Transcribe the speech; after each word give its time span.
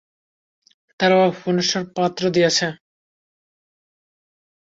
তার 0.99 1.11
বাবা 1.13 1.29
ভুবনেশ্বর 1.35 1.83
পত্র 1.95 2.23
দিয়াছে। 2.35 2.67